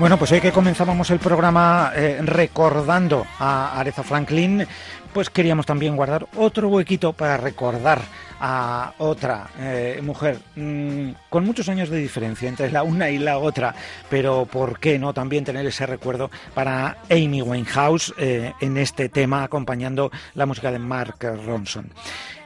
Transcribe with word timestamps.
Bueno, 0.00 0.16
pues 0.18 0.32
hoy 0.32 0.40
que 0.40 0.50
comenzábamos 0.50 1.10
el 1.10 1.18
programa 1.18 1.92
eh, 1.94 2.20
recordando 2.22 3.26
a 3.38 3.78
Aretha 3.78 4.02
Franklin, 4.02 4.66
pues 5.12 5.28
queríamos 5.28 5.66
también 5.66 5.94
guardar 5.94 6.26
otro 6.38 6.70
huequito 6.70 7.12
para 7.12 7.36
recordar 7.36 8.00
a 8.40 8.94
otra 8.96 9.50
eh, 9.58 10.00
mujer 10.02 10.38
mm, 10.56 11.10
con 11.28 11.44
muchos 11.44 11.68
años 11.68 11.90
de 11.90 11.98
diferencia 11.98 12.48
entre 12.48 12.72
la 12.72 12.82
una 12.82 13.10
y 13.10 13.18
la 13.18 13.36
otra, 13.36 13.74
pero 14.08 14.46
¿por 14.46 14.80
qué 14.80 14.98
no 14.98 15.12
también 15.12 15.44
tener 15.44 15.66
ese 15.66 15.84
recuerdo 15.84 16.30
para 16.54 16.96
Amy 17.10 17.42
Winehouse 17.42 18.14
eh, 18.16 18.54
en 18.58 18.78
este 18.78 19.10
tema 19.10 19.42
acompañando 19.42 20.10
la 20.32 20.46
música 20.46 20.72
de 20.72 20.78
Mark 20.78 21.18
Ronson? 21.44 21.92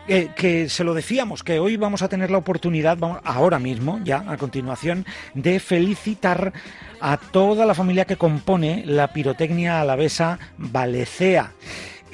Que 0.07 0.69
se 0.69 0.85
lo 0.85 0.95
decíamos, 0.95 1.43
que 1.43 1.59
hoy 1.59 1.77
vamos 1.77 2.03
a 2.03 2.09
tener 2.09 2.31
la 2.31 2.39
oportunidad, 2.39 2.99
ahora 3.25 3.59
mismo, 3.59 4.01
ya 4.05 4.25
a 4.27 4.37
continuación, 4.37 5.07
de 5.35 5.61
felicitar 5.61 6.53
a 7.01 7.17
toda 7.17 7.67
la 7.67 7.75
familia 7.75 8.05
que 8.05 8.17
compone 8.17 8.83
la 8.87 9.13
pirotecnia 9.13 9.81
alavesa 9.81 10.39
Valecea. 10.59 11.53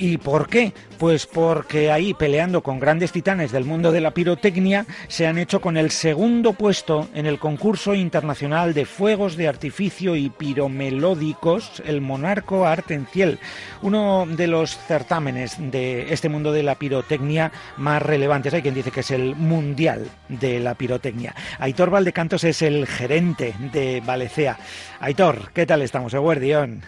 ¿Y 0.00 0.16
por 0.16 0.48
qué? 0.48 0.72
Pues 0.98 1.26
porque 1.26 1.90
ahí, 1.90 2.14
peleando 2.14 2.62
con 2.62 2.80
grandes 2.80 3.12
titanes 3.12 3.52
del 3.52 3.66
mundo 3.66 3.92
de 3.92 4.00
la 4.00 4.12
pirotecnia, 4.12 4.86
se 5.08 5.26
han 5.26 5.36
hecho 5.36 5.60
con 5.60 5.76
el 5.76 5.90
segundo 5.90 6.54
puesto 6.54 7.10
en 7.12 7.26
el 7.26 7.38
concurso 7.38 7.94
internacional 7.94 8.72
de 8.72 8.86
fuegos 8.86 9.36
de 9.36 9.46
artificio 9.46 10.16
y 10.16 10.30
piromelódicos, 10.30 11.82
el 11.84 12.00
Monarco 12.00 12.64
Artenciel, 12.64 13.38
uno 13.82 14.24
de 14.26 14.46
los 14.46 14.78
certámenes 14.78 15.56
de 15.58 16.14
este 16.14 16.30
mundo 16.30 16.50
de 16.50 16.62
la 16.62 16.76
pirotecnia 16.76 17.52
más 17.76 18.00
relevantes. 18.00 18.54
Hay 18.54 18.62
quien 18.62 18.74
dice 18.74 18.90
que 18.90 19.00
es 19.00 19.10
el 19.10 19.36
mundial 19.36 20.08
de 20.30 20.60
la 20.60 20.76
pirotecnia. 20.76 21.34
Aitor 21.58 21.90
Valdecantos 21.90 22.42
es 22.44 22.62
el 22.62 22.86
gerente 22.86 23.54
de 23.70 24.00
Valecea. 24.00 24.56
Aitor, 24.98 25.52
¿qué 25.52 25.66
tal 25.66 25.82
estamos, 25.82 26.14
Eguardión? 26.14 26.84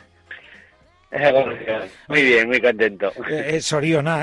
Muy 2.08 2.22
bien, 2.22 2.48
muy 2.48 2.60
contento. 2.60 3.12
Eh, 3.28 3.60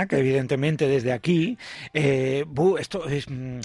que 0.07 0.17
evidentemente 0.17 0.87
desde 0.87 1.11
aquí, 1.11 1.57
eh, 1.93 2.45
esto 2.79 3.07
es... 3.07 3.29
Mm, 3.29 3.59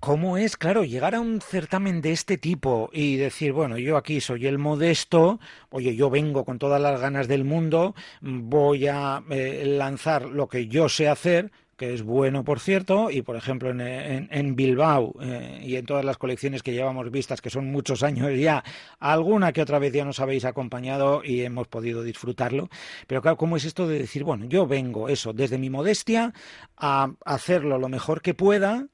¿Cómo 0.00 0.36
es, 0.36 0.56
claro, 0.56 0.82
llegar 0.82 1.14
a 1.14 1.20
un 1.20 1.40
certamen 1.40 2.00
de 2.00 2.10
este 2.10 2.36
tipo 2.36 2.90
y 2.92 3.14
decir, 3.18 3.52
bueno, 3.52 3.78
yo 3.78 3.96
aquí 3.96 4.20
soy 4.20 4.48
el 4.48 4.58
modesto, 4.58 5.38
oye, 5.70 5.94
yo 5.94 6.10
vengo 6.10 6.44
con 6.44 6.58
todas 6.58 6.82
las 6.82 7.00
ganas 7.00 7.28
del 7.28 7.44
mundo, 7.44 7.94
voy 8.20 8.88
a 8.88 9.22
eh, 9.30 9.62
lanzar 9.64 10.24
lo 10.24 10.48
que 10.48 10.66
yo 10.66 10.88
sé 10.88 11.06
hacer, 11.06 11.52
que 11.82 11.94
es 11.94 12.04
bueno, 12.04 12.44
por 12.44 12.60
cierto, 12.60 13.10
y 13.10 13.22
por 13.22 13.34
ejemplo 13.34 13.70
en, 13.70 14.54
Bilbao 14.54 15.16
eh, 15.20 15.58
y 15.64 15.74
en 15.74 15.84
todas 15.84 16.04
las 16.04 16.16
colecciones 16.16 16.62
que 16.62 16.70
llevamos 16.70 17.10
vistas, 17.10 17.40
que 17.40 17.50
son 17.50 17.72
muchos 17.72 18.04
años 18.04 18.30
ya, 18.38 18.62
alguna 19.00 19.52
que 19.52 19.62
otra 19.62 19.80
vez 19.80 19.92
ya 19.92 20.04
nos 20.04 20.20
habéis 20.20 20.44
acompañado 20.44 21.22
y 21.24 21.42
hemos 21.42 21.66
podido 21.66 22.04
disfrutarlo. 22.04 22.68
Pero 23.08 23.20
claro, 23.20 23.36
¿cómo 23.36 23.56
es 23.56 23.64
esto 23.64 23.88
de 23.88 23.98
decir, 23.98 24.22
bueno, 24.22 24.44
yo 24.44 24.64
vengo 24.64 25.08
eso, 25.08 25.32
desde 25.32 25.58
mi 25.58 25.70
modestia, 25.70 26.32
a 26.76 27.10
hacerlo 27.24 27.78
lo 27.78 27.88
mejor 27.88 28.22
que 28.22 28.34
pueda, 28.34 28.86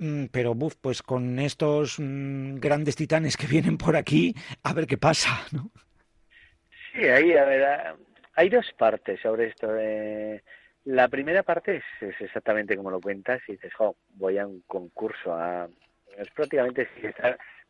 mm, 0.00 0.24
pero 0.32 0.56
pues 0.56 1.02
con 1.02 1.38
estos 1.38 2.00
mm, 2.00 2.56
grandes 2.56 2.96
titanes 2.96 3.36
que 3.36 3.46
vienen 3.46 3.78
por 3.78 3.94
aquí, 3.94 4.34
a 4.64 4.72
ver 4.72 4.88
qué 4.88 4.98
pasa, 4.98 5.30
¿no? 5.52 5.70
Sí, 6.92 7.04
ahí, 7.04 7.34
a 7.34 7.44
ver, 7.44 7.96
hay 8.34 8.48
dos 8.48 8.66
partes 8.76 9.20
sobre 9.20 9.46
esto. 9.46 9.68
de 9.68 10.42
la 10.86 11.08
primera 11.08 11.42
parte 11.42 11.82
es, 12.00 12.20
exactamente 12.20 12.76
como 12.76 12.90
lo 12.90 13.00
cuentas 13.00 13.40
y 13.48 13.52
dices, 13.52 13.74
jo, 13.74 13.96
voy 14.14 14.38
a 14.38 14.46
un 14.46 14.62
concurso, 14.66 15.34
a... 15.34 15.68
es 16.16 16.30
prácticamente, 16.30 16.88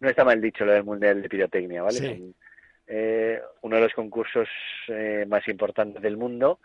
no 0.01 0.09
está 0.09 0.25
mal 0.25 0.41
dicho 0.41 0.65
lo 0.67 0.73
del 0.73 0.85
Mundial 0.85 1.23
de 1.23 1.29
Pirotecnia, 1.29 1.83
¿vale? 1.83 2.35
Eh, 2.87 3.41
uno 3.63 3.77
de 3.77 3.83
los 3.83 3.95
concursos 3.95 4.49
eh, 4.89 5.25
más 5.27 5.49
importantes 5.49 6.03
del 6.03 6.19
mundo. 6.19 6.61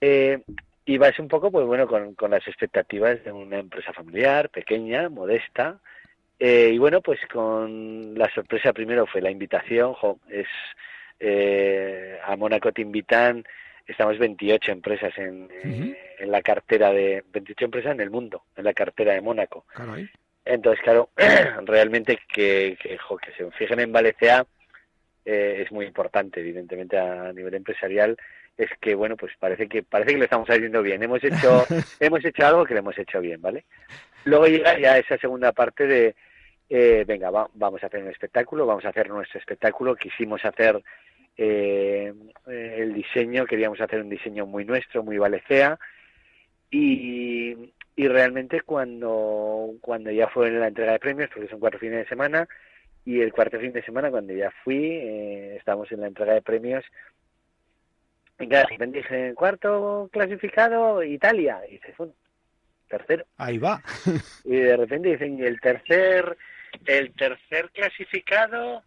Eh, 0.00 0.40
y 0.84 0.98
vas 0.98 1.18
un 1.18 1.26
poco, 1.26 1.50
pues 1.50 1.66
bueno, 1.66 1.88
con, 1.88 2.14
con, 2.14 2.30
las 2.30 2.46
expectativas 2.46 3.22
de 3.24 3.32
una 3.32 3.58
empresa 3.58 3.92
familiar, 3.92 4.50
pequeña, 4.50 5.08
modesta. 5.08 5.80
y 6.38 6.78
bueno, 6.78 7.00
pues 7.00 7.18
con 7.26 8.16
la 8.16 8.30
sorpresa 8.32 8.72
primero 8.72 9.04
fue 9.06 9.20
la 9.20 9.32
invitación, 9.32 9.94
jo, 9.94 10.20
es 10.30 10.46
a 12.24 12.36
Mónaco 12.36 12.70
te 12.70 12.82
invitan 12.82 13.44
estamos 13.86 14.18
28 14.18 14.72
empresas 14.72 15.16
en, 15.18 15.48
en, 16.18 16.30
la 16.30 16.42
cartera 16.42 16.92
de 16.92 17.24
28 17.32 17.64
empresas 17.64 17.92
en 17.92 18.00
el 18.00 18.10
mundo, 18.10 18.44
en 18.56 18.64
la 18.64 18.74
cartera 18.74 19.14
de 19.14 19.20
Mónaco. 19.20 19.64
Entonces, 20.44 20.82
claro, 20.82 21.10
realmente 21.64 22.18
que, 22.28 22.76
que, 22.80 22.98
que 22.98 23.32
se 23.36 23.50
fijen 23.52 23.80
en 23.80 23.92
Valencia 23.92 24.46
eh, 25.24 25.62
es 25.64 25.72
muy 25.72 25.86
importante, 25.86 26.40
evidentemente 26.40 26.96
a 26.96 27.32
nivel 27.32 27.54
empresarial. 27.54 28.16
Es 28.56 28.70
que 28.80 28.94
bueno 28.94 29.16
pues 29.16 29.32
parece 29.38 29.68
que 29.68 29.82
parece 29.82 30.12
que 30.12 30.18
lo 30.18 30.24
estamos 30.24 30.48
haciendo 30.48 30.82
bien. 30.82 31.02
Hemos 31.02 31.22
hecho 31.22 31.66
hemos 32.00 32.24
hecho 32.24 32.46
algo 32.46 32.64
que 32.64 32.74
lo 32.74 32.80
hemos 32.80 32.96
hecho 32.96 33.20
bien 33.20 33.42
vale 33.42 33.64
luego 34.24 34.46
llega 34.46 34.78
ya 34.78 34.96
esa 34.96 35.18
segunda 35.18 35.52
parte 35.52 35.86
de 35.86 36.14
eh, 36.70 37.04
venga 37.06 37.30
vamos 37.30 37.82
a 37.82 37.86
hacer 37.86 38.02
un 38.02 38.10
espectáculo 38.10 38.64
vamos 38.64 38.84
a 38.84 38.90
hacer 38.90 39.08
nuestro 39.08 39.38
espectáculo. 39.40 39.96
Quisimos 39.96 40.44
hacer 40.44 40.80
eh, 41.36 42.12
el 42.46 42.94
diseño, 42.94 43.46
queríamos 43.46 43.80
hacer 43.80 44.00
un 44.00 44.08
diseño 44.08 44.46
muy 44.46 44.64
nuestro, 44.64 45.02
muy 45.02 45.18
valecea, 45.18 45.78
y, 46.70 47.72
y 47.94 48.08
realmente 48.08 48.60
cuando, 48.62 49.72
cuando 49.80 50.10
ya 50.10 50.28
fue 50.28 50.48
en 50.48 50.60
la 50.60 50.68
entrega 50.68 50.92
de 50.92 50.98
premios, 50.98 51.30
porque 51.32 51.48
son 51.48 51.60
cuatro 51.60 51.78
fines 51.78 51.98
de 51.98 52.08
semana, 52.08 52.48
y 53.04 53.20
el 53.20 53.32
cuarto 53.32 53.60
fin 53.60 53.72
de 53.72 53.82
semana, 53.82 54.10
cuando 54.10 54.32
ya 54.32 54.50
fui, 54.64 54.84
eh, 54.84 55.56
estábamos 55.56 55.90
en 55.92 56.00
la 56.00 56.08
entrega 56.08 56.34
de 56.34 56.42
premios, 56.42 56.84
y 58.38 58.46
de 58.46 58.64
repente 58.64 58.98
dije, 58.98 59.32
cuarto 59.34 60.10
clasificado, 60.12 61.02
Italia, 61.02 61.60
y 61.68 61.72
dice, 61.72 61.94
tercero. 62.88 63.24
Ahí 63.38 63.58
va. 63.58 63.82
y 64.44 64.56
de 64.56 64.76
repente 64.76 65.10
dicen, 65.10 65.42
el 65.42 65.60
tercer, 65.60 66.36
el 66.84 67.12
tercer 67.14 67.70
clasificado, 67.70 68.82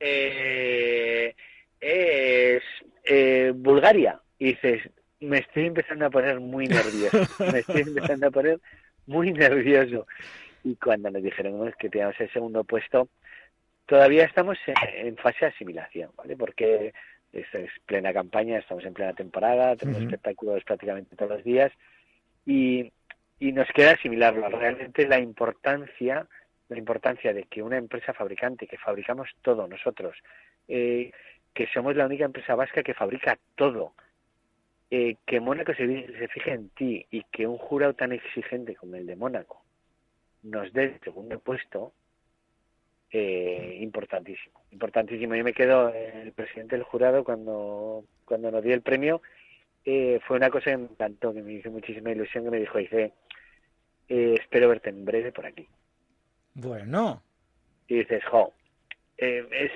eh, 0.00 1.34
es 1.80 2.62
eh, 3.04 3.52
Bulgaria. 3.54 4.20
Y 4.38 4.46
dices, 4.46 4.82
me 5.20 5.38
estoy 5.38 5.66
empezando 5.66 6.06
a 6.06 6.10
poner 6.10 6.40
muy 6.40 6.66
nervioso, 6.66 7.18
me 7.52 7.60
estoy 7.60 7.82
empezando 7.82 8.28
a 8.28 8.30
poner 8.30 8.60
muy 9.06 9.32
nervioso. 9.32 10.06
Y 10.64 10.76
cuando 10.76 11.10
nos 11.10 11.22
dijeron 11.22 11.72
que 11.78 11.88
teníamos 11.88 12.18
el 12.20 12.32
segundo 12.32 12.64
puesto, 12.64 13.08
todavía 13.86 14.24
estamos 14.24 14.58
en, 14.66 15.16
fase 15.16 15.38
de 15.40 15.46
asimilación, 15.46 16.10
¿vale? 16.16 16.36
Porque 16.36 16.92
es, 17.32 17.46
es, 17.54 17.70
plena 17.86 18.12
campaña, 18.12 18.58
estamos 18.58 18.84
en 18.84 18.94
plena 18.94 19.12
temporada, 19.14 19.76
tenemos 19.76 20.02
espectáculos 20.02 20.62
prácticamente 20.64 21.16
todos 21.16 21.32
los 21.32 21.44
días 21.44 21.72
y, 22.44 22.92
y 23.40 23.52
nos 23.52 23.68
queda 23.68 23.92
asimilarlo. 23.92 24.48
Realmente 24.48 25.06
la 25.06 25.18
importancia, 25.18 26.26
la 26.68 26.78
importancia 26.78 27.32
de 27.32 27.44
que 27.44 27.62
una 27.62 27.78
empresa 27.78 28.12
fabricante, 28.12 28.66
que 28.66 28.78
fabricamos 28.78 29.30
todo 29.42 29.66
nosotros, 29.66 30.16
eh, 30.68 31.10
que 31.58 31.66
somos 31.74 31.96
la 31.96 32.06
única 32.06 32.24
empresa 32.24 32.54
vasca 32.54 32.84
que 32.84 32.94
fabrica 32.94 33.36
todo, 33.56 33.92
eh, 34.92 35.16
que 35.26 35.40
Mónaco 35.40 35.74
se, 35.74 36.06
se 36.06 36.28
fije 36.28 36.52
en 36.52 36.68
ti 36.68 37.04
y 37.10 37.24
que 37.32 37.48
un 37.48 37.58
jurado 37.58 37.94
tan 37.94 38.12
exigente 38.12 38.76
como 38.76 38.94
el 38.94 39.06
de 39.06 39.16
Mónaco 39.16 39.60
nos 40.44 40.72
dé 40.72 40.84
el 40.84 41.00
segundo 41.00 41.40
puesto, 41.40 41.92
eh, 43.10 43.76
importantísimo, 43.80 44.62
importantísimo. 44.70 45.34
Yo 45.34 45.42
me 45.42 45.52
quedo, 45.52 45.92
el 45.92 46.30
presidente 46.30 46.76
del 46.76 46.84
jurado 46.84 47.24
cuando, 47.24 48.04
cuando 48.24 48.52
nos 48.52 48.62
dio 48.62 48.74
el 48.74 48.82
premio, 48.82 49.20
eh, 49.84 50.20
fue 50.28 50.36
una 50.36 50.50
cosa 50.50 50.70
que 50.70 50.76
me 50.76 50.84
encantó, 50.84 51.34
que 51.34 51.42
me 51.42 51.54
hizo 51.54 51.72
muchísima 51.72 52.12
ilusión, 52.12 52.44
que 52.44 52.50
me 52.50 52.60
dijo, 52.60 52.78
dice, 52.78 53.14
espero 54.06 54.68
verte 54.68 54.90
en 54.90 55.04
breve 55.04 55.32
por 55.32 55.44
aquí. 55.44 55.66
Bueno. 56.54 57.20
Y 57.88 57.96
dices, 57.96 58.24
jo, 58.26 58.54
es... 59.16 59.72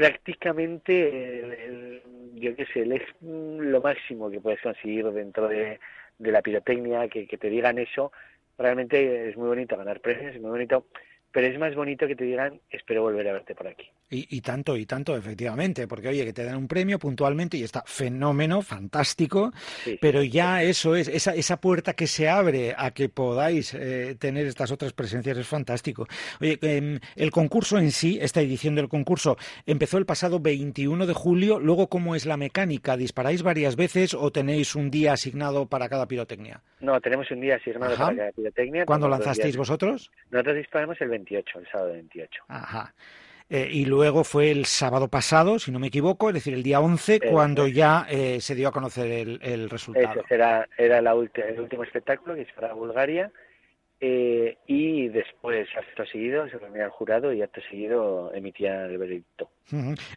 Prácticamente, 0.00 2.00
yo 2.34 2.56
qué 2.56 2.64
sé, 2.72 2.82
es 2.82 3.02
lo 3.20 3.82
máximo 3.82 4.30
que 4.30 4.40
puedes 4.40 4.62
conseguir 4.62 5.04
dentro 5.10 5.46
de, 5.46 5.78
la 6.18 6.40
pirotecnia, 6.40 7.06
que, 7.08 7.26
que, 7.26 7.36
te 7.36 7.50
digan 7.50 7.78
eso. 7.78 8.10
Realmente 8.56 9.28
es 9.28 9.36
muy 9.36 9.48
bonito 9.48 9.76
ganar 9.76 10.00
premios, 10.00 10.34
es 10.34 10.40
muy 10.40 10.50
bonito 10.50 10.86
pero 11.32 11.46
es 11.46 11.58
más 11.58 11.74
bonito 11.74 12.06
que 12.06 12.16
te 12.16 12.24
digan 12.24 12.60
espero 12.70 13.02
volver 13.02 13.28
a 13.28 13.34
verte 13.34 13.54
por 13.54 13.68
aquí. 13.68 13.90
Y, 14.12 14.40
tanto, 14.40 14.76
y 14.76 14.86
tanto, 14.86 15.16
efectivamente, 15.16 15.86
porque 15.86 16.08
oye, 16.08 16.24
que 16.24 16.32
te 16.32 16.42
dan 16.42 16.56
un 16.56 16.66
premio 16.66 16.98
puntualmente 16.98 17.56
y 17.56 17.62
está 17.62 17.84
fenómeno, 17.86 18.60
fantástico, 18.60 19.52
pero 20.00 20.24
ya 20.24 20.64
eso 20.64 20.96
es, 20.96 21.06
esa, 21.06 21.32
esa 21.36 21.60
puerta 21.60 21.92
que 21.92 22.08
se 22.08 22.28
abre 22.28 22.74
a 22.76 22.90
que 22.90 23.08
podáis 23.08 23.72
eh, 23.72 24.16
tener 24.18 24.46
estas 24.46 24.72
otras 24.72 24.92
presencias 24.92 25.38
es 25.38 25.46
fantástico. 25.46 26.08
Oye, 26.40 26.58
em, 26.62 26.98
el 27.14 27.30
concurso 27.30 27.78
en 27.78 27.92
sí, 27.92 28.18
esta 28.20 28.40
edición 28.40 28.74
del 28.74 28.88
concurso, 28.88 29.36
empezó 29.64 29.96
el 29.96 30.06
pasado 30.06 30.40
21 30.40 31.06
de 31.06 31.14
julio, 31.14 31.60
luego, 31.60 31.88
¿cómo 31.88 32.16
es 32.16 32.26
la 32.26 32.36
mecánica? 32.36 32.96
¿Disparáis 32.96 33.44
varias 33.44 33.76
veces 33.76 34.14
o 34.14 34.32
tenéis 34.32 34.74
un 34.74 34.90
día 34.90 35.12
asignado 35.12 35.66
para 35.66 35.88
cada 35.88 36.06
pirotecnia? 36.06 36.60
No, 36.80 37.00
tenemos 37.00 37.30
un 37.30 37.42
día 37.42 37.56
asignado 37.56 37.96
para 37.96 38.16
cada 38.16 38.32
pirotecnia. 38.32 38.86
¿Cuándo 38.86 39.08
lanzasteis 39.08 39.56
vosotros? 39.56 40.10
Nosotros 40.32 40.56
disparamos 40.56 41.00
el 41.00 41.10
28, 41.10 41.60
el 41.60 41.68
sábado 41.68 41.92
28. 41.92 42.42
Ajá. 42.48 42.92
Eh, 43.52 43.68
y 43.68 43.84
luego 43.84 44.22
fue 44.22 44.52
el 44.52 44.64
sábado 44.64 45.08
pasado, 45.08 45.58
si 45.58 45.72
no 45.72 45.80
me 45.80 45.88
equivoco, 45.88 46.28
es 46.28 46.34
decir, 46.34 46.54
el 46.54 46.62
día 46.62 46.78
11, 46.78 47.18
cuando 47.32 47.66
ya 47.66 48.06
eh, 48.08 48.40
se 48.40 48.54
dio 48.54 48.68
a 48.68 48.72
conocer 48.72 49.10
el, 49.10 49.40
el 49.42 49.68
resultado. 49.68 50.20
Ese 50.20 50.34
era, 50.36 50.68
era 50.78 51.02
la 51.02 51.10
el 51.10 51.60
último 51.60 51.82
espectáculo 51.82 52.36
que 52.36 52.42
es 52.42 52.52
para 52.52 52.72
Bulgaria. 52.74 53.32
Eh, 54.02 54.56
y 54.66 55.08
después, 55.08 55.68
acto 55.76 56.06
seguido, 56.06 56.48
se 56.48 56.58
reunía 56.58 56.84
el 56.84 56.90
jurado 56.90 57.32
y 57.34 57.42
acto 57.42 57.60
seguido 57.68 58.32
emitía 58.34 58.86
el 58.86 58.96
veredicto. 58.96 59.50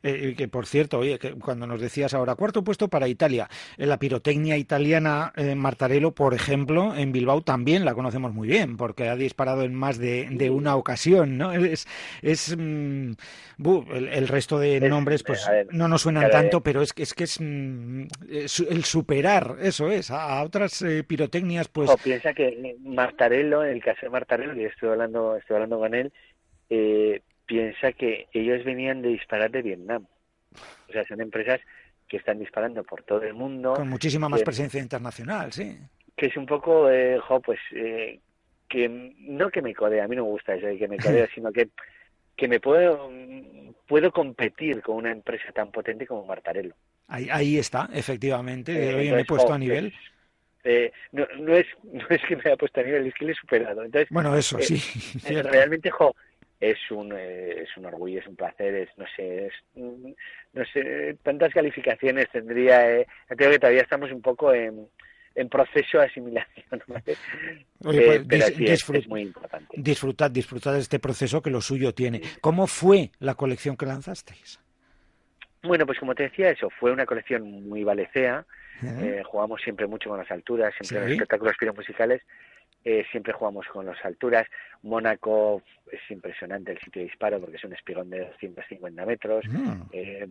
Eh, 0.01 0.33
que 0.35 0.47
por 0.47 0.65
cierto, 0.65 0.99
oye, 0.99 1.19
que 1.19 1.33
cuando 1.33 1.67
nos 1.67 1.79
decías 1.79 2.13
ahora 2.13 2.35
cuarto 2.35 2.63
puesto 2.63 2.87
para 2.87 3.07
Italia, 3.07 3.49
la 3.77 3.99
pirotecnia 3.99 4.57
italiana 4.57 5.31
eh, 5.35 5.53
Martarello, 5.55 6.11
por 6.11 6.33
ejemplo, 6.33 6.95
en 6.95 7.11
Bilbao 7.11 7.41
también 7.41 7.85
la 7.85 7.93
conocemos 7.93 8.33
muy 8.33 8.47
bien, 8.47 8.77
porque 8.77 9.09
ha 9.09 9.15
disparado 9.15 9.63
en 9.63 9.75
más 9.75 9.97
de, 9.99 10.49
una 10.49 10.75
ocasión, 10.75 11.37
¿no? 11.37 11.51
Es, 11.73 11.87
es 12.21 12.55
mm, 12.57 13.13
el, 13.93 14.27
resto 14.27 14.59
de 14.59 14.79
nombres, 14.81 15.23
pues 15.23 15.49
no 15.71 15.87
nos 15.87 16.01
suenan 16.01 16.29
tanto, 16.29 16.61
pero 16.61 16.81
es 16.81 16.93
que 16.93 17.03
es 17.03 17.13
que 17.13 17.23
es, 17.23 17.39
mm, 17.39 18.03
el 18.69 18.83
superar, 18.83 19.57
eso 19.61 19.89
es, 19.89 20.11
a, 20.11 20.43
otras 20.43 20.81
eh, 20.81 21.03
pirotecnias, 21.03 21.69
pues. 21.69 21.89
O 21.89 21.97
piensa 21.97 22.33
que 22.33 22.75
Martarello, 22.81 23.63
el 23.73 23.83
caso 23.83 24.01
de 24.03 24.09
Martarello, 24.09 24.53
que 24.53 24.65
estoy 24.65 24.89
hablando, 24.89 25.35
estoy 25.35 25.55
hablando 25.55 25.79
con 25.79 25.93
él. 25.93 26.11
Eh, 26.69 27.21
piensa 27.45 27.91
que 27.91 28.27
ellos 28.33 28.63
venían 28.63 29.01
de 29.01 29.09
disparar 29.09 29.51
de 29.51 29.61
Vietnam. 29.61 30.07
O 30.89 30.91
sea, 30.91 31.05
son 31.05 31.21
empresas 31.21 31.59
que 32.07 32.17
están 32.17 32.39
disparando 32.39 32.83
por 32.83 33.03
todo 33.03 33.23
el 33.23 33.33
mundo. 33.33 33.73
Con 33.73 33.89
muchísima 33.89 34.29
más 34.29 34.43
presencia 34.43 34.81
internacional, 34.81 35.51
sí. 35.51 35.77
Que 36.15 36.27
es 36.27 36.37
un 36.37 36.45
poco, 36.45 36.89
eh, 36.89 37.19
pues, 37.43 37.59
eh, 37.71 38.19
que 38.69 38.87
no 38.89 39.49
que 39.49 39.61
me 39.61 39.73
codea, 39.73 40.05
a 40.05 40.07
mí 40.07 40.15
no 40.15 40.23
me 40.23 40.29
gusta 40.29 40.55
eso 40.55 40.67
de 40.67 40.77
que 40.77 40.87
me 40.87 40.97
codea, 40.97 41.27
sino 41.35 41.51
que, 41.51 41.69
que 42.35 42.47
me 42.47 42.59
puedo, 42.59 43.11
puedo 43.87 44.11
competir 44.11 44.81
con 44.81 44.97
una 44.97 45.11
empresa 45.11 45.51
tan 45.51 45.71
potente 45.71 46.05
como 46.05 46.25
Martarello. 46.25 46.75
Ahí, 47.07 47.27
ahí 47.31 47.57
está, 47.57 47.89
efectivamente, 47.93 48.71
eh, 48.89 49.11
me 49.11 49.21
he 49.21 49.25
puesto 49.25 49.53
a 49.53 49.57
nivel. 49.57 49.93
Eh, 50.63 50.91
no, 51.11 51.27
no, 51.39 51.55
es, 51.55 51.67
no 51.83 52.05
es 52.09 52.21
que 52.27 52.35
me 52.35 52.41
haya 52.45 52.57
puesto 52.57 52.79
a 52.79 52.83
nivel, 52.83 53.07
es 53.07 53.13
que 53.13 53.25
le 53.25 53.31
he 53.31 53.35
superado. 53.35 53.83
Entonces, 53.83 54.09
bueno, 54.11 54.35
eso 54.35 54.59
sí. 54.59 54.81
realmente, 55.43 55.89
jo, 55.89 56.15
es 56.59 56.79
un, 56.91 57.13
eh, 57.15 57.63
es 57.63 57.77
un 57.77 57.85
orgullo, 57.85 58.19
es 58.19 58.27
un 58.27 58.35
placer, 58.35 58.73
es, 58.75 58.89
no 58.97 59.05
sé, 59.15 59.47
es, 59.47 59.53
mm, 59.75 60.11
no 60.53 60.65
sé, 60.65 61.17
tantas 61.21 61.53
calificaciones 61.53 62.29
tendría, 62.31 62.99
eh, 62.99 63.07
creo 63.27 63.51
que 63.51 63.59
todavía 63.59 63.81
estamos 63.81 64.11
un 64.11 64.21
poco 64.21 64.53
en, 64.53 64.87
en 65.35 65.49
proceso 65.49 65.97
de 65.97 66.05
asimilación, 66.05 66.83
Oye, 67.85 68.15
eh, 68.15 68.25
pues, 68.27 68.89
es, 68.89 69.07
muy 69.07 69.23
importante. 69.23 69.75
Disfrutad, 69.77 70.31
disfrutad 70.31 70.73
de 70.73 70.79
este 70.79 70.99
proceso 70.99 71.41
que 71.41 71.49
lo 71.49 71.59
suyo 71.59 71.93
tiene. 71.93 72.21
¿Cómo 72.39 72.67
fue 72.67 73.11
la 73.19 73.35
colección 73.35 73.75
que 73.75 73.85
lanzasteis? 73.85 74.59
Bueno, 75.63 75.85
pues 75.85 75.99
como 75.99 76.13
te 76.13 76.23
decía, 76.23 76.49
eso 76.49 76.69
fue 76.69 76.91
una 76.91 77.05
colección 77.05 77.67
muy 77.67 77.83
valecea. 77.83 78.45
jugamos 79.25 79.61
siempre 79.61 79.87
mucho 79.87 80.09
con 80.09 80.19
las 80.19 80.29
alturas, 80.29 80.73
siempre 80.75 80.97
en 80.97 81.03
los 81.03 81.11
espectáculos 81.13 81.75
musicales 81.75 82.21
eh, 82.85 83.05
siempre 83.11 83.33
jugamos 83.33 83.65
con 83.67 83.85
las 83.85 84.03
alturas. 84.03 84.45
Mónaco 84.81 85.61
es 85.91 86.01
impresionante 86.09 86.73
el 86.73 86.79
sitio 86.79 87.01
de 87.01 87.07
disparo 87.07 87.39
porque 87.39 87.55
es 87.55 87.63
un 87.63 87.73
espigón 87.73 88.09
de 88.09 88.19
250 88.25 89.05
metros. 89.05 89.45
Mm. 89.47 89.81
Eh, 89.93 90.29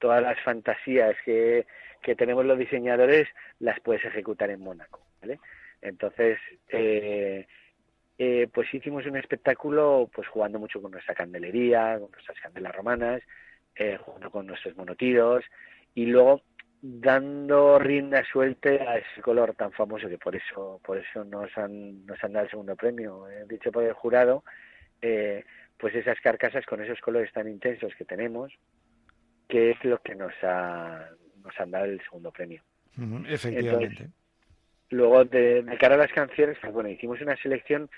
todas 0.00 0.22
las 0.22 0.40
fantasías 0.40 1.14
que, 1.24 1.66
que 2.02 2.16
tenemos 2.16 2.44
los 2.44 2.58
diseñadores 2.58 3.28
las 3.60 3.78
puedes 3.80 4.04
ejecutar 4.04 4.50
en 4.50 4.60
Mónaco. 4.60 5.00
¿vale? 5.20 5.38
Entonces, 5.82 6.38
eh, 6.68 7.46
pues 8.52 8.74
hicimos 8.74 9.06
un 9.06 9.16
espectáculo 9.16 10.10
pues 10.12 10.26
jugando 10.28 10.58
mucho 10.58 10.82
con 10.82 10.90
nuestra 10.90 11.14
candelería, 11.14 11.98
con 12.00 12.10
nuestras 12.10 12.40
candelas 12.40 12.74
romanas, 12.74 13.22
jugando 14.04 14.30
con 14.30 14.46
nuestros 14.46 14.76
monotiros 14.76 15.44
y 15.94 16.06
luego 16.06 16.42
dando 16.86 17.78
rienda 17.78 18.22
suelta 18.30 18.68
a 18.68 18.98
ese 18.98 19.22
color 19.22 19.54
tan 19.54 19.72
famoso 19.72 20.06
que 20.06 20.18
por 20.18 20.36
eso 20.36 20.78
por 20.84 20.98
eso 20.98 21.24
nos 21.24 21.56
han 21.56 22.04
nos 22.04 22.22
han 22.22 22.34
dado 22.34 22.44
el 22.44 22.50
segundo 22.50 22.76
premio 22.76 23.26
eh, 23.26 23.46
dicho 23.48 23.72
por 23.72 23.84
el 23.84 23.94
jurado 23.94 24.44
eh, 25.00 25.44
pues 25.78 25.94
esas 25.94 26.20
carcasas 26.20 26.66
con 26.66 26.82
esos 26.82 27.00
colores 27.00 27.32
tan 27.32 27.48
intensos 27.48 27.94
que 27.94 28.04
tenemos 28.04 28.52
que 29.48 29.70
es 29.70 29.82
lo 29.82 29.98
que 30.02 30.14
nos 30.14 30.34
ha 30.42 31.08
nos 31.42 31.58
han 31.58 31.70
dado 31.70 31.86
el 31.86 32.02
segundo 32.02 32.30
premio. 32.30 32.62
Efectivamente. 33.28 34.08
Luego 34.90 35.24
de, 35.24 35.64
cara 35.80 35.94
a 35.94 35.98
las 35.98 36.12
canciones 36.12 36.58
pues 36.60 36.70
bueno 36.70 36.90
hicimos 36.90 37.18
una 37.22 37.36
selección 37.36 37.88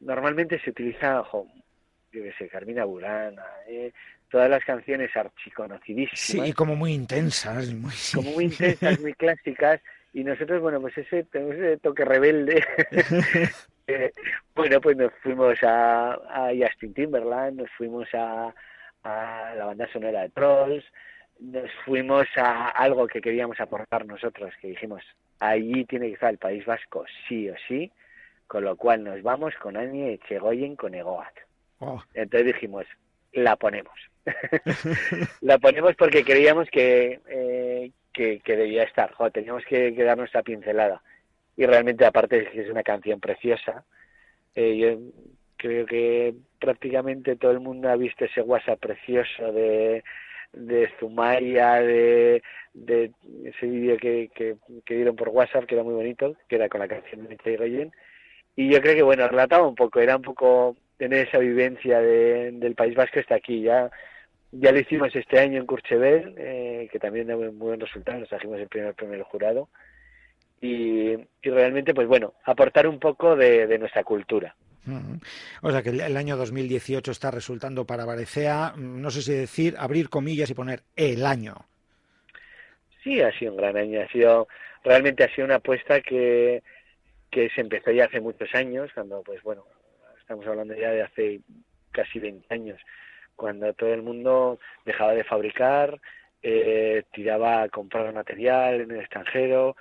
normalmente 0.00 0.58
se 0.58 0.70
utiliza 0.70 1.22
yo 1.32 2.22
qué 2.22 2.32
sé 2.36 2.48
Carmina 2.48 2.84
Burana 2.84 3.44
eh, 3.68 3.92
todas 4.30 4.50
las 4.50 4.64
canciones 4.64 5.14
archiconocidísimas. 5.16 6.46
Sí, 6.46 6.52
como 6.52 6.76
muy 6.76 6.92
intensas. 6.92 7.72
Muy... 7.72 7.92
Como 8.14 8.30
muy 8.32 8.44
intensas, 8.46 9.00
muy 9.00 9.14
clásicas. 9.14 9.80
Y 10.12 10.24
nosotros, 10.24 10.62
bueno, 10.62 10.80
pues 10.80 10.96
ese, 10.96 11.24
tenemos 11.24 11.54
ese 11.56 11.76
toque 11.78 12.04
rebelde. 12.04 12.64
Eh, 13.88 14.10
bueno, 14.52 14.80
pues 14.80 14.96
nos 14.96 15.12
fuimos 15.22 15.62
a, 15.62 16.14
a 16.14 16.50
Justin 16.60 16.92
Timberland, 16.92 17.60
nos 17.60 17.70
fuimos 17.78 18.12
a, 18.14 18.52
a 19.04 19.54
la 19.54 19.64
banda 19.66 19.86
sonora 19.92 20.22
de 20.22 20.30
Trolls, 20.30 20.84
nos 21.38 21.70
fuimos 21.84 22.26
a 22.36 22.70
algo 22.70 23.06
que 23.06 23.20
queríamos 23.20 23.60
aportar 23.60 24.04
nosotros, 24.04 24.52
que 24.60 24.70
dijimos, 24.70 25.04
allí 25.38 25.84
tiene 25.84 26.08
que 26.08 26.14
estar 26.14 26.30
el 26.30 26.38
País 26.38 26.66
Vasco 26.66 27.04
sí 27.28 27.48
o 27.48 27.54
sí, 27.68 27.92
con 28.46 28.64
lo 28.64 28.76
cual 28.76 29.04
nos 29.04 29.22
vamos 29.22 29.54
con 29.62 29.76
Anie 29.76 30.14
Echegoyen 30.14 30.74
con 30.74 30.94
Egoat. 30.94 31.34
Oh. 31.78 32.02
Entonces 32.14 32.54
dijimos, 32.54 32.86
la 33.36 33.56
ponemos. 33.56 33.94
la 35.40 35.58
ponemos 35.58 35.94
porque 35.94 36.24
creíamos 36.24 36.68
que, 36.70 37.20
eh, 37.28 37.92
que, 38.12 38.40
debía 38.44 38.82
estar, 38.82 39.12
teníamos 39.32 39.64
que, 39.66 39.92
dar 39.92 40.18
nuestra 40.18 40.42
pincelada. 40.42 41.02
Y 41.56 41.64
realmente, 41.66 42.04
aparte 42.04 42.40
de 42.40 42.50
que 42.50 42.62
es 42.62 42.70
una 42.70 42.82
canción 42.82 43.20
preciosa, 43.20 43.84
eh, 44.54 44.76
yo 44.76 44.98
creo 45.56 45.86
que 45.86 46.34
prácticamente 46.58 47.36
todo 47.36 47.52
el 47.52 47.60
mundo 47.60 47.88
ha 47.88 47.96
visto 47.96 48.24
ese 48.24 48.40
WhatsApp 48.40 48.80
precioso 48.80 49.52
de, 49.52 50.02
de 50.52 50.90
Zumaya, 50.98 51.74
de, 51.80 52.42
de 52.74 53.12
ese 53.44 53.66
vídeo 53.66 53.96
que, 53.96 54.30
que, 54.34 54.94
dieron 54.94 55.16
por 55.16 55.28
WhatsApp, 55.28 55.66
que 55.66 55.74
era 55.74 55.84
muy 55.84 55.94
bonito, 55.94 56.36
que 56.48 56.56
era 56.56 56.68
con 56.68 56.80
la 56.80 56.88
canción 56.88 57.26
de 57.26 57.56
Goyen. 57.56 57.92
Y 58.54 58.70
yo 58.70 58.80
creo 58.80 58.94
que, 58.94 59.02
bueno, 59.02 59.28
relataba 59.28 59.66
un 59.66 59.74
poco, 59.74 60.00
era 60.00 60.16
un 60.16 60.22
poco 60.22 60.76
tener 60.96 61.28
esa 61.28 61.38
vivencia 61.38 62.00
de, 62.00 62.52
del 62.52 62.74
País 62.74 62.94
Vasco 62.94 63.20
está 63.20 63.36
aquí. 63.36 63.62
Ya 63.62 63.90
ya 64.52 64.72
lo 64.72 64.78
hicimos 64.78 65.14
este 65.14 65.38
año 65.38 65.60
en 65.60 65.66
Courchevel, 65.66 66.34
eh, 66.38 66.88
que 66.90 66.98
también 66.98 67.26
da 67.26 67.36
muy 67.36 67.48
buen 67.48 67.80
resultado, 67.80 68.18
nos 68.20 68.28
trajimos 68.28 68.58
el 68.58 68.68
primer 68.68 68.94
premio 68.94 69.14
del 69.14 69.24
jurado. 69.24 69.68
Y, 70.60 71.16
realmente, 71.42 71.94
pues 71.94 72.08
bueno, 72.08 72.34
aportar 72.44 72.86
un 72.86 72.98
poco 72.98 73.36
de, 73.36 73.78
nuestra 73.78 74.04
cultura. 74.04 74.54
O 75.62 75.70
sea 75.70 75.82
que 75.82 75.90
el, 75.90 76.16
año 76.16 76.36
2018 76.36 77.10
está 77.10 77.30
resultando 77.30 77.84
para 77.84 78.04
Varecea, 78.04 78.74
no 78.76 79.10
sé 79.10 79.22
si 79.22 79.32
decir, 79.32 79.74
abrir 79.78 80.08
comillas 80.08 80.48
y 80.50 80.54
poner 80.54 80.82
el 80.94 81.26
año. 81.26 81.56
Sí, 83.02 83.20
ha 83.20 83.36
sido 83.38 83.52
un 83.52 83.58
gran 83.58 83.76
año, 83.76 84.00
ha 84.00 84.08
sido, 84.08 84.48
realmente 84.82 85.24
ha 85.24 85.34
sido 85.34 85.44
una 85.44 85.56
apuesta 85.56 86.00
que, 86.00 86.62
que 87.30 87.50
se 87.50 87.60
empezó 87.60 87.90
ya 87.90 88.06
hace 88.06 88.20
muchos 88.20 88.52
años, 88.54 88.90
cuando 88.94 89.22
pues 89.22 89.42
bueno, 89.42 89.64
estamos 90.26 90.44
hablando 90.48 90.74
ya 90.74 90.90
de 90.90 91.02
hace 91.02 91.40
casi 91.92 92.18
20 92.18 92.52
años, 92.52 92.80
cuando 93.36 93.72
todo 93.74 93.94
el 93.94 94.02
mundo 94.02 94.58
dejaba 94.84 95.14
de 95.14 95.22
fabricar, 95.22 96.00
eh, 96.42 97.04
tiraba 97.12 97.62
a 97.62 97.68
comprar 97.68 98.12
material 98.12 98.80
en 98.80 98.90
el 98.90 99.00
extranjero, 99.02 99.76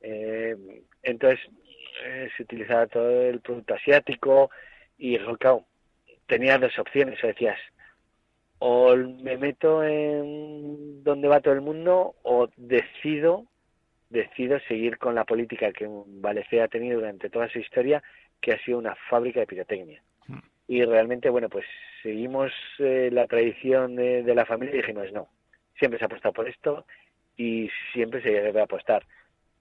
eh, 0.00 0.56
entonces 1.02 1.38
eh, 2.02 2.30
se 2.34 2.44
utilizaba 2.44 2.86
todo 2.86 3.28
el 3.28 3.40
producto 3.40 3.74
asiático 3.74 4.50
y 4.96 5.18
claro, 5.38 5.66
tenía 6.26 6.56
dos 6.56 6.78
opciones, 6.78 7.22
o 7.22 7.26
decías, 7.26 7.58
o 8.58 8.96
me 8.96 9.36
meto 9.36 9.84
en 9.84 11.04
donde 11.04 11.28
va 11.28 11.40
todo 11.40 11.52
el 11.52 11.60
mundo 11.60 12.14
o 12.22 12.48
decido 12.56 13.44
decido 14.10 14.58
seguir 14.68 14.98
con 14.98 15.14
la 15.14 15.24
política 15.24 15.72
que 15.72 15.88
Valecea 15.88 16.64
ha 16.64 16.68
tenido 16.68 16.98
durante 16.98 17.30
toda 17.30 17.48
su 17.48 17.60
historia, 17.60 18.02
que 18.40 18.52
ha 18.52 18.58
sido 18.64 18.78
una 18.78 18.96
fábrica 19.08 19.40
de 19.40 19.46
pirotecnia. 19.46 20.02
Hmm. 20.26 20.40
Y 20.66 20.84
realmente, 20.84 21.30
bueno, 21.30 21.48
pues 21.48 21.64
seguimos 22.02 22.52
eh, 22.78 23.08
la 23.12 23.26
tradición 23.26 23.96
de, 23.96 24.22
la 24.34 24.44
familia 24.44 24.74
y 24.74 24.78
dijimos, 24.78 25.12
no, 25.12 25.28
siempre 25.78 25.98
se 25.98 26.04
ha 26.04 26.06
apostado 26.06 26.32
por 26.32 26.48
esto 26.48 26.84
y 27.36 27.70
siempre 27.92 28.20
se 28.22 28.30
debe 28.30 28.60
apostar. 28.60 29.06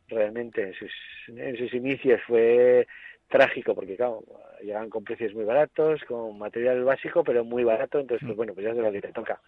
Realmente 0.07 0.63
en 0.63 0.73
sus, 0.73 0.91
en 1.27 1.55
sus 1.55 1.73
inicios 1.73 2.19
fue 2.25 2.87
trágico 3.27 3.75
porque, 3.75 3.95
claro, 3.95 4.23
llegaban 4.61 4.89
con 4.89 5.03
precios 5.03 5.33
muy 5.35 5.45
baratos, 5.45 6.03
con 6.05 6.37
material 6.39 6.83
básico, 6.83 7.23
pero 7.23 7.43
muy 7.43 7.63
barato, 7.63 7.99
entonces, 7.99 8.25
pues 8.25 8.33
hmm. 8.33 8.37
bueno, 8.37 8.53
pues 8.55 8.65
ya 8.65 8.71
es 8.71 8.77
lo 8.77 8.91
que 8.91 9.01
te 9.01 9.13
toca. 9.13 9.39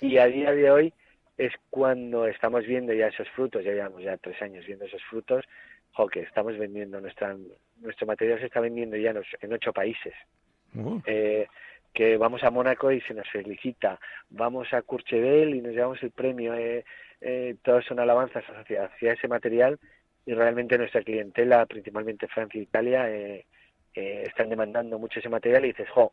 Y 0.00 0.18
a 0.18 0.26
día 0.26 0.52
de 0.52 0.70
hoy, 0.70 0.92
es 1.36 1.52
cuando 1.70 2.26
estamos 2.26 2.64
viendo 2.66 2.92
ya 2.92 3.08
esos 3.08 3.28
frutos, 3.30 3.64
ya 3.64 3.72
llevamos 3.72 4.02
ya 4.02 4.16
tres 4.16 4.40
años 4.42 4.64
viendo 4.66 4.84
esos 4.84 5.02
frutos, 5.04 5.44
jo, 5.92 6.06
que 6.08 6.20
estamos 6.20 6.56
vendiendo, 6.58 7.00
nuestra, 7.00 7.36
nuestro 7.80 8.06
material 8.06 8.38
se 8.38 8.46
está 8.46 8.60
vendiendo 8.60 8.96
ya 8.96 9.14
en, 9.40 9.52
ocho 9.52 9.72
países. 9.72 10.14
Uh. 10.74 11.00
Eh, 11.06 11.46
que 11.94 12.16
vamos 12.16 12.42
a 12.42 12.50
Mónaco 12.50 12.90
y 12.90 13.00
se 13.02 13.14
nos 13.14 13.28
felicita, 13.30 14.00
vamos 14.28 14.72
a 14.72 14.82
Courchevel 14.82 15.54
y 15.54 15.62
nos 15.62 15.72
llevamos 15.72 16.02
el 16.02 16.10
premio, 16.10 16.52
eh, 16.54 16.84
eh, 17.20 17.54
todos 17.62 17.84
son 17.86 18.00
alabanzas 18.00 18.44
hacia, 18.44 18.86
hacia, 18.86 19.12
ese 19.12 19.28
material 19.28 19.78
y 20.26 20.34
realmente 20.34 20.76
nuestra 20.76 21.02
clientela, 21.02 21.64
principalmente 21.66 22.26
Francia 22.26 22.58
e 22.58 22.64
Italia, 22.64 23.08
eh, 23.08 23.46
están 23.94 24.48
demandando 24.48 24.98
mucho 24.98 25.20
ese 25.20 25.28
material 25.28 25.64
y 25.64 25.68
dices, 25.68 25.88
jo, 25.90 26.12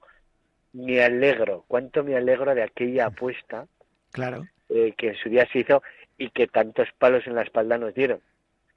me 0.74 1.04
alegro, 1.04 1.66
cuánto 1.68 2.04
me 2.04 2.16
alegro 2.16 2.54
de 2.54 2.62
aquella 2.62 3.08
apuesta 3.08 3.66
claro. 4.12 4.46
Eh, 4.74 4.94
que 4.98 5.10
en 5.10 5.16
su 5.16 5.30
día 5.30 5.46
se 5.52 5.60
hizo 5.60 5.84
y 6.18 6.30
que 6.30 6.48
tantos 6.48 6.88
palos 6.98 7.28
en 7.28 7.36
la 7.36 7.42
espalda 7.42 7.78
nos 7.78 7.94
dieron. 7.94 8.22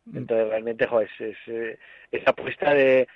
Mm. 0.07 0.19
Entonces, 0.19 0.49
realmente, 0.49 0.89
es, 1.21 1.37
eh, 1.47 1.79
esa 2.11 2.31
apuesta 2.31 2.75
de, 2.75 3.07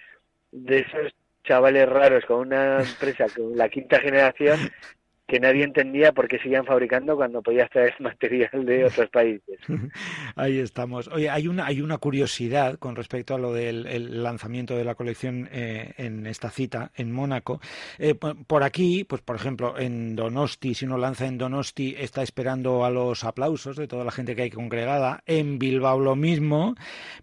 de 0.52 0.78
esos 0.78 1.12
chavales 1.42 1.88
raros 1.88 2.24
con 2.24 2.40
una 2.40 2.80
empresa 2.80 3.26
con 3.34 3.56
la 3.56 3.68
quinta 3.68 3.98
generación 3.98 4.58
que 5.28 5.38
nadie 5.38 5.62
entendía 5.62 6.12
por 6.12 6.26
qué 6.26 6.38
seguían 6.38 6.64
fabricando 6.64 7.14
cuando 7.14 7.42
podías 7.42 7.68
traer 7.70 7.94
material 8.00 8.64
de 8.64 8.86
otros 8.86 9.10
países. 9.10 9.60
Ahí 10.36 10.58
estamos. 10.58 11.06
Oye, 11.08 11.28
hay 11.28 11.46
una, 11.46 11.66
hay 11.66 11.82
una 11.82 11.98
curiosidad 11.98 12.78
con 12.78 12.96
respecto 12.96 13.34
a 13.34 13.38
lo 13.38 13.52
del 13.52 14.22
lanzamiento 14.22 14.74
de 14.74 14.84
la 14.84 14.94
colección 14.94 15.48
eh, 15.52 15.92
en 15.98 16.26
esta 16.26 16.50
cita 16.50 16.92
en 16.96 17.12
Mónaco. 17.12 17.60
Eh, 17.98 18.14
por 18.14 18.62
aquí, 18.62 19.04
pues 19.04 19.20
por 19.20 19.36
ejemplo, 19.36 19.78
en 19.78 20.16
Donosti, 20.16 20.74
si 20.74 20.86
uno 20.86 20.96
lanza 20.96 21.26
en 21.26 21.36
Donosti, 21.36 21.94
está 21.98 22.22
esperando 22.22 22.86
a 22.86 22.90
los 22.90 23.22
aplausos 23.22 23.76
de 23.76 23.86
toda 23.86 24.04
la 24.04 24.12
gente 24.12 24.34
que 24.34 24.42
hay 24.42 24.50
congregada. 24.50 25.22
En 25.26 25.58
Bilbao 25.58 26.00
lo 26.00 26.16
mismo, 26.16 26.74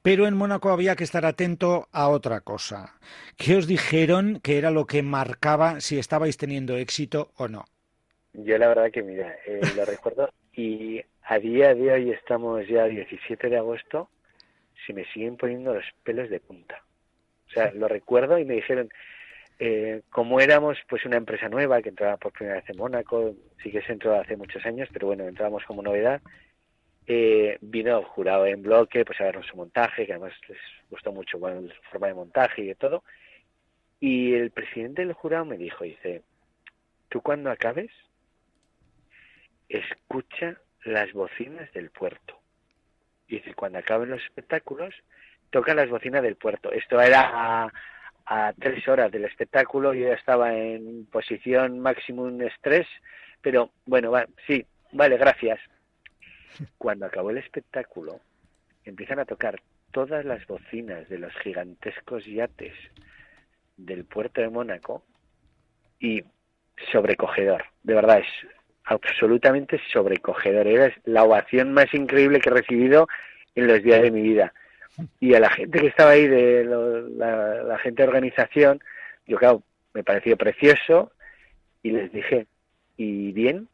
pero 0.03 0.27
en 0.27 0.37
Mónaco 0.37 0.69
había 0.69 0.95
que 0.95 1.03
estar 1.03 1.25
atento 1.25 1.89
a 1.91 2.09
otra 2.09 2.41
cosa. 2.41 2.93
¿Qué 3.35 3.55
os 3.55 3.65
dijeron 3.65 4.39
que 4.43 4.59
era 4.59 4.69
lo 4.69 4.85
que 4.85 5.01
marcaba 5.01 5.81
si 5.81 5.97
estabais 5.97 6.37
teniendo 6.37 6.77
éxito 6.77 7.31
o 7.37 7.47
no? 7.47 7.65
Yo 8.37 8.57
la 8.57 8.67
verdad 8.67 8.91
que, 8.91 9.01
mira, 9.01 9.35
eh, 9.45 9.61
lo 9.75 9.85
recuerdo 9.85 10.29
y 10.53 11.01
a 11.23 11.39
día 11.39 11.73
de 11.73 11.91
hoy 11.91 12.11
estamos 12.11 12.67
ya 12.67 12.85
17 12.85 13.49
de 13.49 13.57
agosto, 13.57 14.09
se 14.85 14.93
me 14.93 15.05
siguen 15.05 15.37
poniendo 15.37 15.73
los 15.73 15.85
pelos 16.03 16.29
de 16.29 16.39
punta. 16.39 16.83
O 17.47 17.51
sea, 17.51 17.71
lo 17.73 17.87
recuerdo 17.87 18.37
y 18.37 18.45
me 18.45 18.55
dijeron, 18.55 18.89
eh, 19.59 20.01
como 20.09 20.41
éramos 20.41 20.77
pues 20.89 21.05
una 21.05 21.17
empresa 21.17 21.47
nueva 21.47 21.81
que 21.81 21.89
entraba 21.89 22.17
por 22.17 22.33
primera 22.33 22.57
vez 22.57 22.69
en 22.69 22.77
Mónaco, 22.77 23.35
sí 23.63 23.71
que 23.71 23.81
se 23.81 23.93
entró 23.93 24.19
hace 24.19 24.35
muchos 24.35 24.65
años, 24.65 24.89
pero 24.91 25.07
bueno, 25.07 25.23
entramos 25.25 25.63
como 25.65 25.81
novedad, 25.81 26.21
eh, 27.07 27.57
vino 27.61 28.03
jurado 28.03 28.45
en 28.45 28.63
bloque, 28.63 29.05
pues 29.05 29.19
a 29.21 29.25
vernos 29.25 29.47
su 29.47 29.55
montaje, 29.55 30.05
que 30.05 30.13
además 30.13 30.33
les 30.49 30.57
gustó 30.89 31.11
mucho 31.11 31.39
bueno, 31.39 31.61
la 31.61 31.73
forma 31.89 32.07
de 32.07 32.15
montaje 32.15 32.63
y 32.63 32.67
de 32.67 32.75
todo. 32.75 33.03
Y 33.99 34.33
el 34.33 34.51
presidente 34.51 35.05
del 35.05 35.13
jurado 35.13 35.45
me 35.45 35.57
dijo, 35.57 35.83
dice, 35.83 36.21
tú 37.09 37.21
cuando 37.21 37.49
acabes, 37.49 37.91
escucha 39.69 40.57
las 40.83 41.11
bocinas 41.13 41.71
del 41.73 41.89
puerto. 41.89 42.39
Y 43.27 43.37
dice, 43.37 43.53
cuando 43.53 43.79
acaben 43.79 44.09
los 44.09 44.23
espectáculos, 44.23 44.93
toca 45.49 45.73
las 45.73 45.89
bocinas 45.89 46.21
del 46.21 46.35
puerto. 46.35 46.71
Esto 46.71 47.01
era 47.01 47.69
a, 48.25 48.53
tres 48.59 48.87
horas 48.87 49.11
del 49.11 49.25
espectáculo, 49.25 49.93
yo 49.93 50.07
ya 50.07 50.13
estaba 50.13 50.53
en 50.53 51.05
posición 51.05 51.79
máximo 51.79 52.27
estrés, 52.41 52.87
pero 53.41 53.71
bueno, 53.85 54.11
va, 54.11 54.25
sí, 54.47 54.65
vale, 54.91 55.17
gracias. 55.17 55.59
Cuando 56.77 57.05
acabó 57.05 57.29
el 57.29 57.37
espectáculo, 57.37 58.19
empiezan 58.83 59.19
a 59.19 59.25
tocar 59.25 59.61
todas 59.91 60.25
las 60.25 60.45
bocinas 60.47 61.07
de 61.09 61.19
los 61.19 61.33
gigantescos 61.37 62.25
yates 62.25 62.73
del 63.77 64.05
puerto 64.05 64.41
de 64.41 64.49
Mónaco 64.49 65.03
y 65.99 66.23
sobrecogedor. 66.91 67.65
De 67.83 67.93
verdad, 67.93 68.19
es 68.19 68.47
absolutamente 68.85 69.79
sobrecogedor. 69.91 70.67
Era 70.67 70.93
la 71.05 71.23
ovación 71.23 71.73
más 71.73 71.93
increíble 71.93 72.39
que 72.39 72.49
he 72.49 72.53
recibido 72.53 73.07
en 73.55 73.67
los 73.67 73.83
días 73.83 74.01
de 74.01 74.11
mi 74.11 74.21
vida. 74.21 74.53
Y 75.19 75.33
a 75.33 75.39
la 75.39 75.49
gente 75.49 75.79
que 75.79 75.87
estaba 75.87 76.11
ahí, 76.11 76.27
de 76.27 76.63
la, 76.65 77.77
gente 77.79 78.03
de 78.03 78.07
organización, 78.07 78.79
yo 79.27 79.37
claro, 79.37 79.63
me 79.93 80.03
pareció 80.03 80.37
precioso 80.37 81.11
y 81.83 81.91
les 81.91 82.11
dije, 82.11 82.47
¿y 82.97 83.31
bien? 83.31 83.67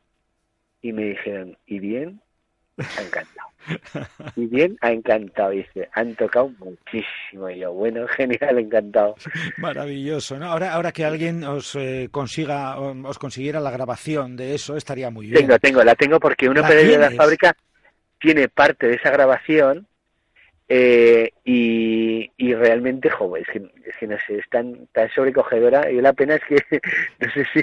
Y 0.82 0.94
me 0.94 1.04
dijeron, 1.04 1.58
¿y 1.68 1.80
bien? 1.80 2.22
Ha 2.98 3.02
encantado. 3.02 3.52
Y 4.36 4.48
bien, 4.48 4.78
ha 4.82 4.92
encantado, 4.92 5.52
dice. 5.52 5.88
Han 5.94 6.16
tocado 6.16 6.52
muchísimo. 6.60 7.50
Y 7.50 7.60
yo, 7.60 7.74
bueno, 7.74 8.08
genial, 8.08 8.58
encantado. 8.58 9.16
Maravilloso, 9.58 10.38
¿no? 10.38 10.48
Ahora, 10.48 10.74
ahora 10.74 10.92
que 10.92 11.06
alguien 11.06 11.44
os 11.44 11.76
eh, 11.76 12.10
consiga, 12.12 12.80
os 12.80 13.20
consiguiera 13.20 13.60
la 13.60 13.72
grabación 13.72 14.36
de 14.36 14.56
eso, 14.56 14.76
estaría 14.76 15.10
muy 15.10 15.28
bien. 15.28 15.46
Tengo, 15.46 15.60
tengo, 15.60 15.84
la 15.84 15.96
tengo 15.96 16.20
porque 16.20 16.50
uno 16.50 16.62
de 16.64 16.98
la 16.98 17.12
fábrica 17.12 17.56
tiene 18.20 18.48
parte 18.48 18.88
de 18.88 18.96
esa 18.96 19.12
grabación 19.12 19.88
eh, 20.74 21.34
y, 21.44 22.30
realmente, 22.54 23.10
joven, 23.10 23.44
es 23.44 23.50
que, 23.98 24.08
no 24.08 24.16
sé, 24.26 24.38
es 24.38 24.48
tan, 24.50 24.88
sobrecogedora 25.14 25.92
y 25.92 26.00
la 26.00 26.14
pena 26.14 26.36
es 26.36 26.44
que 26.46 26.56
no 27.20 27.30
sé 27.34 27.46
si 27.54 27.62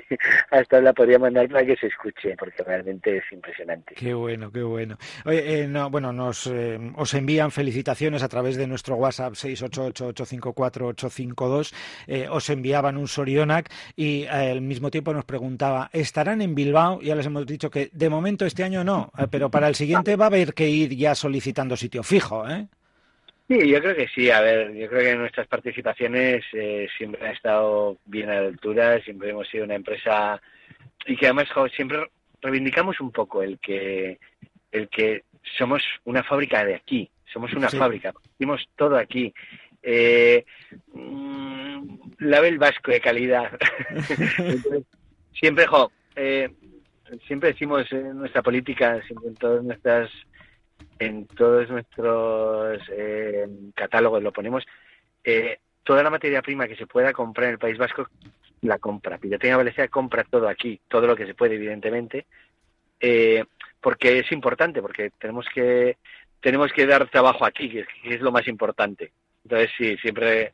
hasta 0.50 0.82
la 0.82 0.92
podría 0.92 1.18
mandar 1.18 1.48
para 1.48 1.64
que 1.64 1.74
se 1.76 1.86
escuche, 1.86 2.36
porque 2.38 2.62
realmente 2.62 3.16
es 3.16 3.24
impresionante. 3.32 3.94
Qué 3.94 4.12
bueno, 4.12 4.52
qué 4.52 4.62
bueno. 4.62 4.98
Oye, 5.24 5.62
eh, 5.62 5.66
no, 5.66 5.88
bueno, 5.88 6.12
nos 6.12 6.46
eh, 6.48 6.78
os 6.96 7.14
envían 7.14 7.50
felicitaciones 7.50 8.22
a 8.22 8.28
través 8.28 8.56
de 8.56 8.66
nuestro 8.66 8.96
WhatsApp 8.96 9.32
688-854-852, 9.32 11.74
eh, 12.08 12.28
os 12.28 12.50
enviaban 12.50 12.98
un 12.98 13.08
Sorionac 13.08 13.72
y 13.96 14.26
al 14.26 14.60
mismo 14.60 14.90
tiempo 14.90 15.14
nos 15.14 15.24
preguntaba, 15.24 15.88
¿estarán 15.94 16.42
en 16.42 16.54
Bilbao? 16.54 17.00
Ya 17.00 17.14
les 17.14 17.24
hemos 17.24 17.46
dicho 17.46 17.70
que 17.70 17.88
de 17.90 18.10
momento 18.10 18.44
este 18.44 18.64
año 18.64 18.84
no, 18.84 19.10
pero 19.30 19.50
para 19.50 19.68
el 19.68 19.76
siguiente 19.76 20.14
va 20.16 20.26
a 20.26 20.28
haber 20.28 20.52
que 20.52 20.68
ir 20.68 20.94
ya 20.94 21.14
solicitando 21.14 21.74
sitio 21.74 22.02
fijo, 22.02 22.46
¿eh? 22.46 22.68
Sí, 23.48 23.66
yo 23.66 23.80
creo 23.80 23.96
que 23.96 24.08
sí. 24.08 24.30
A 24.30 24.40
ver, 24.42 24.74
yo 24.74 24.88
creo 24.88 25.02
que 25.02 25.16
nuestras 25.16 25.46
participaciones 25.46 26.44
eh, 26.52 26.86
siempre 26.98 27.26
han 27.26 27.34
estado 27.34 27.96
bien 28.04 28.28
a 28.28 28.42
la 28.42 28.48
altura, 28.48 29.00
siempre 29.02 29.30
hemos 29.30 29.48
sido 29.48 29.64
una 29.64 29.74
empresa 29.74 30.40
y 31.06 31.16
que 31.16 31.26
además 31.26 31.48
siempre 31.74 32.10
reivindicamos 32.42 33.00
un 33.00 33.10
poco 33.10 33.42
el 33.42 33.58
que 33.58 34.18
el 34.70 34.88
que 34.90 35.24
somos 35.56 35.82
una 36.04 36.22
fábrica 36.22 36.62
de 36.62 36.74
aquí, 36.74 37.10
somos 37.32 37.52
una 37.54 37.70
fábrica, 37.70 38.12
hicimos 38.34 38.68
todo 38.76 38.96
aquí. 38.96 39.32
Eh, 39.82 40.44
mm, 40.92 41.98
label 42.18 42.58
vasco 42.58 42.90
de 42.90 43.00
calidad. 43.00 43.50
siempre, 45.32 45.66
jo, 45.66 45.90
eh, 46.16 46.50
siempre 47.26 47.52
decimos 47.52 47.90
en 47.92 48.18
nuestra 48.18 48.42
política, 48.42 49.00
siempre 49.06 49.28
en 49.28 49.34
todas 49.36 49.64
nuestras 49.64 50.10
en 50.99 51.26
todos 51.26 51.68
nuestros 51.70 52.80
eh, 52.90 53.47
catálogos 53.75 54.23
lo 54.23 54.32
ponemos, 54.32 54.64
eh, 55.25 55.58
toda 55.85 56.02
la 56.02 56.11
materia 56.11 56.42
prima 56.42 56.66
que 56.66 56.76
se 56.76 56.87
pueda 56.87 57.12
comprar 57.12 57.47
en 57.49 57.52
el 57.52 57.58
País 57.58 57.78
Vasco 57.78 58.08
la 58.62 58.78
compra. 58.78 59.18
Pilotecnia 59.18 59.56
Valencia 59.56 59.88
compra 59.88 60.25
todo 60.25 60.49
aquí, 60.49 60.80
todo 60.88 61.06
lo 61.06 61.16
que 61.16 61.26
se 61.26 61.35
puede, 61.35 61.54
evidentemente, 61.54 62.26
eh, 63.00 63.44
porque 63.80 64.18
es 64.18 64.32
importante, 64.32 64.82
porque 64.82 65.11
tenemos 65.18 65.47
que 65.54 65.97
tenemos 66.40 66.73
que 66.73 66.87
dar 66.87 67.08
trabajo 67.08 67.44
aquí, 67.44 67.68
que 67.68 67.87
es, 68.04 68.20
lo 68.20 68.30
más 68.30 68.47
importante. 68.47 69.12
Entonces 69.44 69.70
sí, 69.76 69.97
siempre 69.99 70.52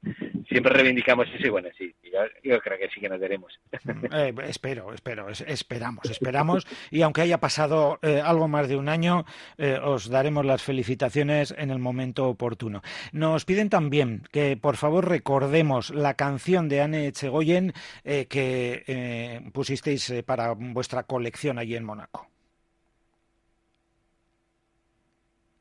siempre 0.48 0.72
reivindicamos 0.72 1.26
eso 1.28 1.46
y 1.46 1.50
bueno, 1.50 1.68
sí, 1.76 1.94
yo, 2.42 2.60
creo 2.60 2.78
que 2.78 2.88
sí 2.90 3.00
que 3.00 3.08
nos 3.08 3.20
veremos. 3.20 3.58
Mm, 3.84 4.06
eh, 4.12 4.34
espero, 4.48 4.92
espero, 4.92 5.28
esperamos, 5.28 6.04
esperamos. 6.10 6.66
Y 6.90 7.02
aunque 7.02 7.22
haya 7.22 7.38
pasado 7.38 7.98
eh, 8.02 8.20
algo 8.24 8.48
más 8.48 8.68
de 8.68 8.76
un 8.76 8.88
año, 8.88 9.24
eh, 9.58 9.78
os 9.82 10.08
daremos 10.08 10.44
las 10.44 10.62
felicitaciones 10.62 11.54
en 11.56 11.70
el 11.70 11.78
momento 11.78 12.28
oportuno. 12.28 12.82
Nos 13.12 13.44
piden 13.44 13.70
también 13.70 14.22
que 14.32 14.56
por 14.56 14.76
favor 14.76 15.08
recordemos 15.08 15.90
la 15.90 16.14
canción 16.14 16.68
de 16.68 16.80
Anne 16.80 17.12
Chegoyen 17.12 17.72
que 18.04 19.42
pusisteis 19.52 20.12
para 20.26 20.52
vuestra 20.52 21.04
colección 21.04 21.58
allí 21.58 21.76
en 21.76 21.84
Mónaco. 21.84 22.33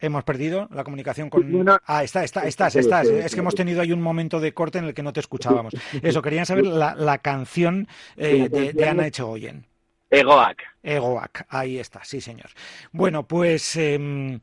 Hemos 0.03 0.25
perdido 0.25 0.67
la 0.74 0.83
comunicación 0.83 1.29
con. 1.29 1.65
Ah, 1.86 2.03
está, 2.03 2.25
está, 2.25 2.45
estás, 2.45 2.75
estás. 2.75 3.07
Es 3.07 3.33
que 3.33 3.39
hemos 3.39 3.55
tenido 3.55 3.81
ahí 3.81 3.93
un 3.93 4.01
momento 4.01 4.41
de 4.41 4.53
corte 4.53 4.77
en 4.77 4.83
el 4.83 4.93
que 4.93 5.01
no 5.01 5.13
te 5.13 5.22
escuchábamos. 5.22 5.74
Eso, 6.03 6.22
querían 6.22 6.45
saber 6.45 6.65
la, 6.65 7.17
canción 7.19 7.88
eh, 8.17 8.50
de, 8.50 8.86
Ana 8.86 9.07
Echegoyen. 9.07 9.65
Egoac. 10.10 10.62
Egoac, 10.83 11.45
ahí 11.48 11.79
está, 11.79 12.03
sí, 12.03 12.19
señor. 12.19 12.50
Bueno, 12.91 13.25
pues, 13.25 13.77
em, 13.77 14.41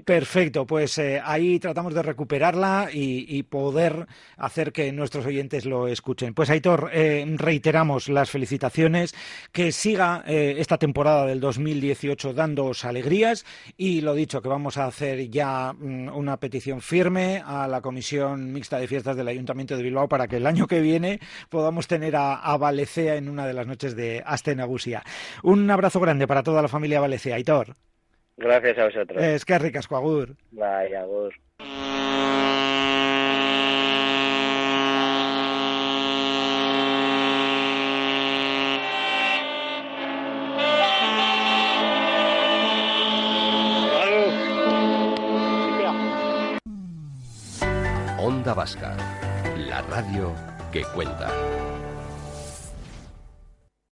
Perfecto, 0.05 0.67
pues 0.67 0.99
eh, 0.99 1.21
ahí 1.25 1.59
tratamos 1.59 1.93
de 1.93 2.03
recuperarla 2.03 2.91
y, 2.93 3.43
poder 3.43 4.07
hacer 4.37 4.73
que 4.73 4.93
nuestros 4.93 5.27
oyentes 5.27 5.65
lo 5.65 5.89
escuchen. 5.89 6.33
Pues 6.35 6.51
Aitor, 6.51 6.91
eh, 6.93 7.25
reiteramos 7.37 8.09
las 8.09 8.31
felicitaciones, 8.31 9.15
que 9.51 9.73
siga 9.73 10.23
eh, 10.27 10.57
esta 10.59 10.79
temporada 10.79 11.27
del 11.27 11.41
2018 11.41 12.35
dándoos 12.35 12.85
alegrías 12.85 13.45
y 13.77 14.01
lo 14.01 14.15
dicho, 14.15 14.43
que 14.43 14.49
vamos 14.49 14.77
a 14.77 14.87
hacer 14.87 15.29
ya 15.29 15.73
mm, 15.73 16.09
una 16.17 16.37
petición 16.39 16.81
firme 16.81 17.43
a 17.45 17.67
la 17.67 17.81
Comisión 17.81 18.53
Mixta 18.53 18.79
de 18.79 18.87
Fiestas 18.87 19.17
del 19.17 19.29
Ayuntamiento 19.29 19.77
de 19.77 19.83
Bilbao 19.83 20.09
para 20.09 20.29
que 20.29 20.37
el 20.37 20.47
año 20.47 20.69
que 20.69 20.81
viene 20.81 21.21
podamos 21.49 21.89
tener 21.89 22.15
a, 22.15 22.35
a 22.35 22.57
Valecea 22.59 23.17
en 23.17 23.29
una 23.29 23.47
de 23.47 23.55
las 23.55 23.67
noches 23.67 23.97
de 23.97 24.23
Astenagusia. 24.25 25.03
Un 25.43 25.69
abrazo 25.71 25.99
grande 25.99 26.29
para 26.29 26.45
toda 26.45 26.63
la 26.63 26.69
familia 26.69 27.01
Valecea, 27.01 27.35
Aitor. 27.35 27.77
Gracias 28.39 28.79
a 28.79 28.85
vosotros. 28.85 29.23
Es 29.23 29.45
que 29.45 29.59
ricasco, 29.59 29.97
agur. 29.97 30.37
Vaya, 30.53 31.03
agur. 31.03 31.35
Onda 48.21 48.55
Vasca, 48.55 48.97
la 49.57 49.83
radio 49.83 50.33
que 50.73 50.83
cuenta. 50.95 51.58